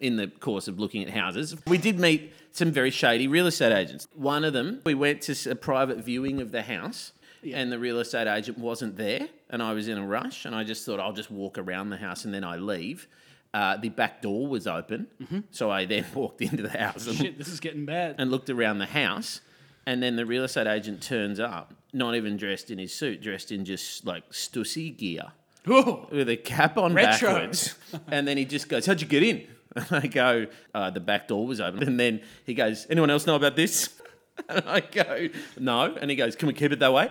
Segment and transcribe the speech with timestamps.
[0.00, 1.54] in the course of looking at houses.
[1.66, 4.08] We did meet some very shady real estate agents.
[4.14, 7.12] One of them, we went to a private viewing of the house.
[7.54, 10.62] And the real estate agent wasn't there, and I was in a rush, and I
[10.62, 13.08] just thought I'll just walk around the house and then I leave.
[13.54, 15.06] Uh, the back door was open,
[15.50, 18.16] so I then walked into the house and Shit, this is getting bad.
[18.18, 19.40] and looked around the house.
[19.86, 23.50] And then the real estate agent turns up, not even dressed in his suit, dressed
[23.50, 25.32] in just like Stussy gear
[25.64, 26.08] Whoa.
[26.12, 27.32] with a cap on Retro.
[27.32, 27.74] backwards.
[28.08, 29.46] and then he just goes, How'd you get in?
[29.76, 31.82] And I go, uh, The back door was open.
[31.84, 33.88] And then he goes, Anyone else know about this?
[34.48, 35.94] And I go, No.
[35.94, 37.10] And he goes, Can we keep it that way?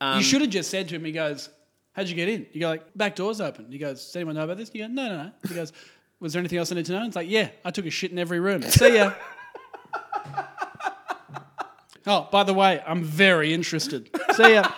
[0.00, 1.48] Um, you should have just said to him, he goes,
[1.92, 2.46] How'd you get in?
[2.52, 3.66] You go, like, back door's open.
[3.70, 4.70] He goes, Does anyone know about this?
[4.74, 5.30] You go, No, no, no.
[5.48, 5.72] He goes,
[6.20, 6.98] Was there anything else I need to know?
[6.98, 8.62] And it's like, Yeah, I took a shit in every room.
[8.62, 9.12] See ya.
[12.06, 14.10] oh, by the way, I'm very interested.
[14.34, 14.70] See ya.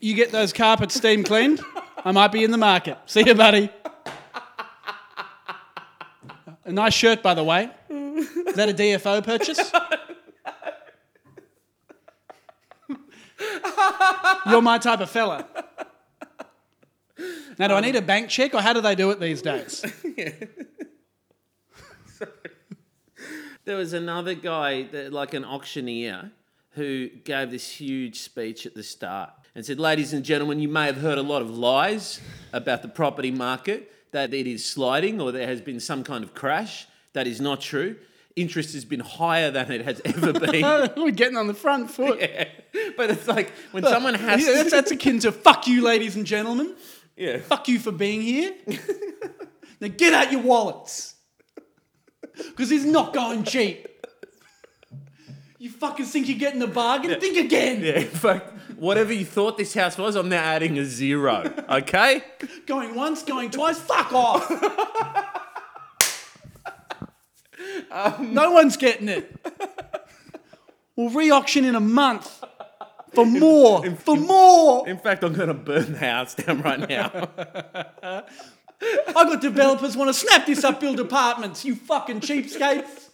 [0.00, 1.60] You get those carpets steam cleaned?
[2.04, 2.98] I might be in the market.
[3.06, 3.70] See you, buddy.
[6.64, 7.70] A nice shirt, by the way.
[7.90, 9.72] Is that a DFO purchase?
[14.46, 15.46] You're my type of fella.
[17.58, 19.84] Now, do I need a bank check or how do they do it these days?
[23.68, 26.32] There was another guy, that, like an auctioneer,
[26.70, 30.86] who gave this huge speech at the start and said, Ladies and gentlemen, you may
[30.86, 32.20] have heard a lot of lies
[32.52, 36.34] about the property market, that it is sliding or there has been some kind of
[36.34, 36.86] crash.
[37.12, 37.96] That is not true.
[38.36, 40.92] Interest has been higher than it has ever been.
[40.96, 42.20] We're getting on the front foot.
[42.96, 46.14] but it's like when someone uh, has Yeah, that's, that's akin to fuck you, ladies
[46.14, 46.76] and gentlemen.
[47.16, 47.38] Yeah.
[47.38, 48.54] Fuck you for being here.
[49.80, 51.16] now get out your wallets.
[52.36, 53.87] Because it's not going cheap.
[55.60, 57.18] You fucking think you're getting a bargain?
[57.20, 57.82] Think again.
[57.82, 61.52] Yeah, in fact, whatever you thought this house was, I'm now adding a zero.
[61.68, 62.22] Okay?
[62.66, 64.50] Going once, going twice, fuck off.
[67.90, 69.34] Um, no one's getting it.
[70.94, 72.44] We'll re auction in a month
[73.14, 73.84] for more.
[73.96, 74.88] For more.
[74.88, 77.28] In fact, I'm going to burn the house down right now.
[78.00, 78.24] I
[79.14, 83.08] got developers want to snap this up, build apartments, you fucking cheapskates.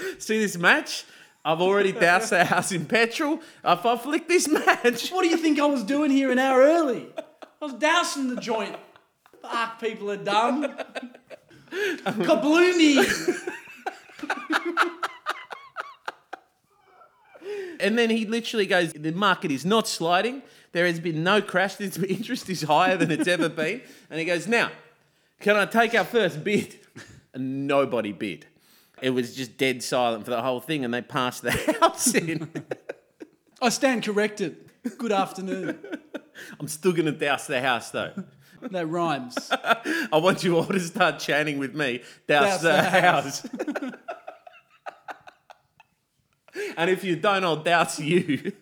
[0.18, 1.04] See this match?
[1.44, 3.40] I've already doused the house in petrol.
[3.64, 6.60] If I flick this match, What do you think I was doing here an hour
[6.60, 7.06] early?
[7.16, 8.76] I was dousing the joint.
[9.40, 10.66] Fuck, people are dumb.
[11.70, 13.06] Kabloomy.
[17.80, 20.42] and then he literally goes, "The market is not sliding.
[20.72, 21.76] There has been no crash.
[21.76, 24.70] The interest is higher than it's ever been." And he goes, "Now,
[25.40, 26.78] can I take our first bid?"
[27.32, 28.46] And nobody bid.
[29.02, 31.50] It was just dead silent for the whole thing, and they passed the
[31.80, 32.50] house in.
[33.60, 34.70] I stand corrected.
[34.98, 35.78] Good afternoon.
[36.58, 38.12] I'm still going to douse the house though.
[38.62, 39.36] That rhymes.
[39.52, 42.02] I want you all to start chanting with me.
[42.26, 43.46] Douse, Douse the, the house.
[46.76, 48.52] and if you don't, I'll douse you.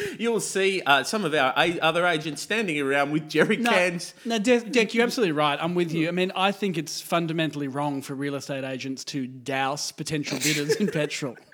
[0.18, 4.14] You'll see uh, some of our a- other agents standing around with jerry No, cans.
[4.24, 5.58] no, De- Dec, you're absolutely right.
[5.60, 6.08] I'm with you.
[6.08, 10.76] I mean, I think it's fundamentally wrong for real estate agents to douse potential bidders
[10.76, 11.36] in petrol.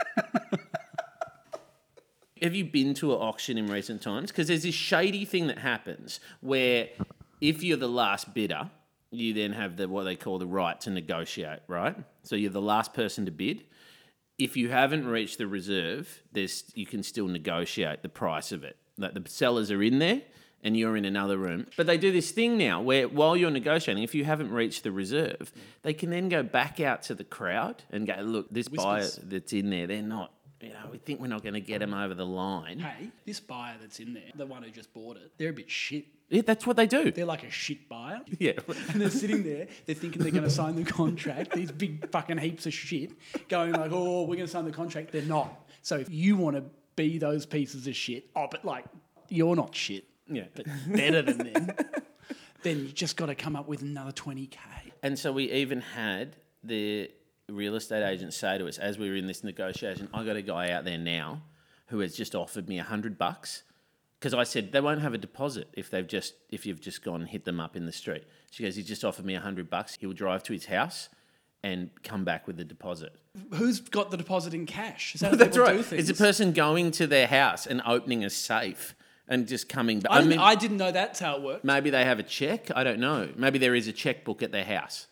[2.42, 4.30] Have you been to an auction in recent times?
[4.32, 6.88] Because there's this shady thing that happens where
[7.40, 8.68] if you're the last bidder,
[9.12, 11.94] you then have the what they call the right to negotiate, right?
[12.24, 13.62] So you're the last person to bid.
[14.42, 18.76] If you haven't reached the reserve, there's you can still negotiate the price of it.
[18.98, 20.22] Like the sellers are in there
[20.62, 21.66] and you're in another room.
[21.76, 24.92] But they do this thing now where while you're negotiating, if you haven't reached the
[24.92, 25.52] reserve,
[25.82, 29.52] they can then go back out to the crowd and go, look, this buyer that's
[29.52, 30.32] in there, they're not
[30.62, 32.78] you know, we think we're not going to get them over the line.
[32.78, 35.70] hey, this buyer that's in there, the one who just bought it, they're a bit
[35.70, 36.06] shit.
[36.28, 37.10] Yeah, that's what they do.
[37.10, 38.20] They're like a shit buyer.
[38.38, 38.52] Yeah.
[38.92, 42.38] And they're sitting there, they're thinking they're going to sign the contract, these big fucking
[42.38, 43.10] heaps of shit,
[43.48, 45.12] going like, oh, we're going to sign the contract.
[45.12, 45.68] They're not.
[45.82, 46.64] So if you want to
[46.96, 48.84] be those pieces of shit, oh, but like,
[49.28, 50.44] you're not shit, Yeah.
[50.54, 51.70] but better than them,
[52.62, 54.56] then you just got to come up with another 20K.
[55.02, 57.10] And so we even had the
[57.52, 60.42] real estate agents say to us as we were in this negotiation, I got a
[60.42, 61.42] guy out there now
[61.86, 63.62] who has just offered me a hundred bucks.
[64.18, 67.22] Because I said they won't have a deposit if they've just if you've just gone
[67.22, 68.24] and hit them up in the street.
[68.52, 69.96] She goes, he just offered me a hundred bucks.
[70.00, 71.08] He'll drive to his house
[71.64, 73.14] and come back with the deposit.
[73.54, 75.14] Who's got the deposit in cash?
[75.14, 75.84] Is that That's right.
[75.92, 78.94] It's a person going to their house and opening a safe
[79.28, 80.12] and just coming back.
[80.12, 81.64] I, I mean, I didn't know that's how it worked.
[81.64, 82.70] maybe they have a check.
[82.74, 83.28] I don't know.
[83.36, 85.06] Maybe there is a checkbook at their house.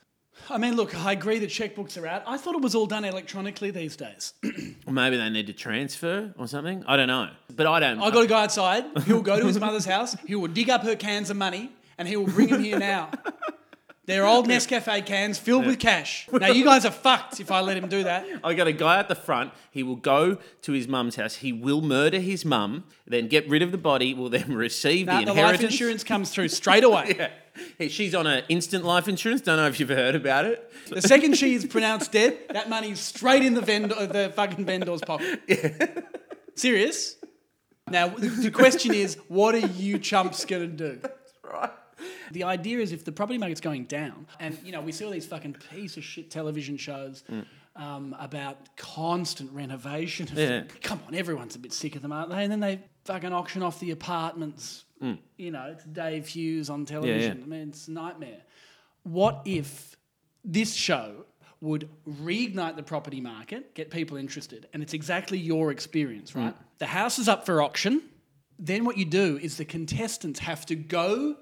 [0.49, 2.23] I mean, look, I agree that checkbooks are out.
[2.27, 4.35] I thought it was all done electronically these days.
[4.87, 6.83] Or maybe they need to transfer or something.
[6.87, 7.29] I don't know.
[7.55, 8.01] But I don't.
[8.01, 8.85] I got to go outside.
[9.05, 10.17] He'll go to his mother's house.
[10.27, 13.11] He will dig up her cans of money and he will bring them here now.
[14.11, 16.29] They're old Nescafe cans filled with cash.
[16.33, 18.27] Now you guys are fucked if I let him do that.
[18.43, 19.53] I got a guy at the front.
[19.71, 21.37] He will go to his mum's house.
[21.37, 24.13] He will murder his mum, then get rid of the body.
[24.13, 27.15] Will then receive the the life insurance comes through straight away.
[27.21, 27.31] Yeah.
[27.79, 29.43] Hey, She's on an instant life insurance.
[29.43, 30.73] Don't know if you've heard about it.
[30.89, 34.65] The second she is pronounced dead, that money's straight in the vendor, uh, the fucking
[34.65, 35.41] vendor's pocket.
[36.55, 37.17] Serious?
[37.91, 41.01] Now the the question is, what are you chumps gonna do?
[42.33, 45.11] The idea is if the property market's going down, and you know we see all
[45.11, 47.25] these fucking piece of shit television shows
[47.77, 50.29] um, about constant renovation.
[50.35, 50.65] Yeah.
[50.83, 52.43] Come on, everyone's a bit sick of them, aren't they?
[52.43, 54.85] And then they fucking auction off the apartments.
[55.39, 57.43] You know, it's Dave Hughes on television.
[57.43, 58.43] I mean, it's a nightmare.
[59.05, 59.97] What if
[60.45, 61.25] this show
[61.63, 61.89] would
[62.23, 66.55] reignite the property market, get people interested, and it's exactly your experience, right?
[66.79, 68.03] The house is up for auction.
[68.59, 71.37] Then what you do is the contestants have to go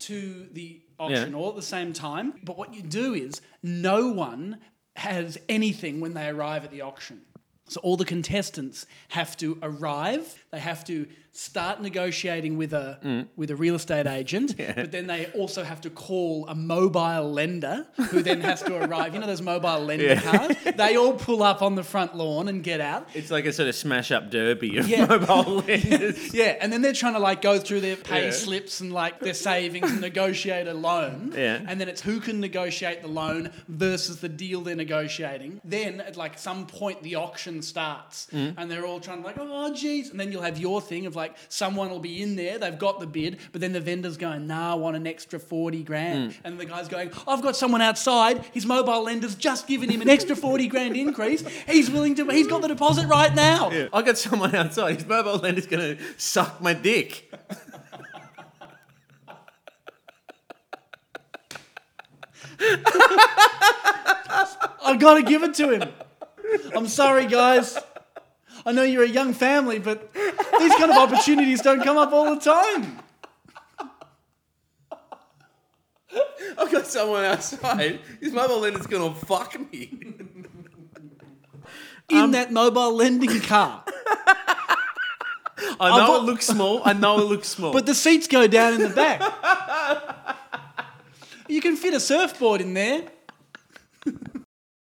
[0.00, 1.36] to the auction Yeah.
[1.38, 2.34] all at the same time.
[2.42, 4.58] But what you do is no one
[4.96, 7.22] has anything when they arrive at the auction.
[7.68, 10.44] So all the contestants have to arrive.
[10.50, 13.26] They have to start negotiating with a Mm.
[13.36, 17.86] with a real estate agent, but then they also have to call a mobile lender
[18.10, 19.14] who then has to arrive.
[19.14, 20.20] You know those mobile lender Yeah.
[20.20, 20.56] cars?
[20.76, 23.08] They all pull up on the front lawn and get out.
[23.14, 25.04] It's like a sort of smash up derby of Yeah.
[25.06, 26.34] mobile lenders.
[26.34, 28.30] Yeah, and then they're trying to like go through their pay Yeah.
[28.32, 31.34] slips and like their savings and negotiate a loan.
[31.36, 31.60] Yeah.
[31.68, 35.60] And then it's who can negotiate the loan versus the deal they're negotiating.
[35.64, 38.54] Then at like some point the auction starts Mm.
[38.56, 40.10] and they're all trying to like, oh geez.
[40.10, 43.00] And then you'll have your thing of like someone will be in there, they've got
[43.00, 46.32] the bid, but then the vendor's going, nah, I want an extra 40 grand.
[46.32, 46.36] Mm.
[46.44, 50.08] And the guy's going, I've got someone outside, his mobile lender's just given him an
[50.08, 51.42] extra 40 grand increase.
[51.66, 53.70] He's willing to, he's got the deposit right now.
[53.92, 54.96] I got someone outside.
[54.96, 57.30] His mobile lender's going to suck my dick.
[64.82, 65.88] I've got to give it to him.
[66.74, 67.78] I'm sorry, guys.
[68.66, 72.34] I know you're a young family, but these kind of opportunities don't come up all
[72.34, 72.98] the time.
[76.58, 78.00] I've got someone outside.
[78.20, 79.90] His mobile lender's going to fuck me.
[82.08, 83.84] In um, that mobile lending car.
[85.80, 86.80] I know got- it looks small.
[86.84, 87.72] I know it looks small.
[87.72, 89.20] But the seats go down in the back.
[91.48, 93.04] You can fit a surfboard in there.